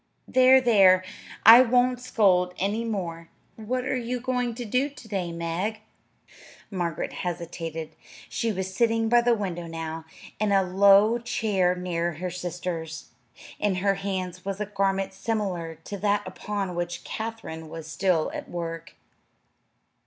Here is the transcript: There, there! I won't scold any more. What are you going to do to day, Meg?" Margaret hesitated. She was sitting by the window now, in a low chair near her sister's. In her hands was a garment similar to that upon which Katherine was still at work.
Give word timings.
There, 0.27 0.59
there! 0.59 1.03
I 1.45 1.61
won't 1.61 1.99
scold 2.01 2.55
any 2.57 2.83
more. 2.83 3.29
What 3.55 3.85
are 3.85 3.95
you 3.95 4.19
going 4.19 4.55
to 4.55 4.65
do 4.65 4.89
to 4.89 5.07
day, 5.07 5.31
Meg?" 5.31 5.81
Margaret 6.71 7.13
hesitated. 7.13 7.95
She 8.27 8.51
was 8.51 8.73
sitting 8.75 9.09
by 9.09 9.21
the 9.21 9.35
window 9.35 9.67
now, 9.67 10.05
in 10.39 10.51
a 10.51 10.63
low 10.63 11.19
chair 11.19 11.75
near 11.75 12.13
her 12.13 12.31
sister's. 12.31 13.11
In 13.59 13.75
her 13.75 13.93
hands 13.93 14.43
was 14.43 14.59
a 14.59 14.65
garment 14.65 15.13
similar 15.13 15.75
to 15.83 15.99
that 15.99 16.25
upon 16.27 16.73
which 16.73 17.03
Katherine 17.03 17.69
was 17.69 17.85
still 17.85 18.31
at 18.33 18.49
work. 18.49 18.95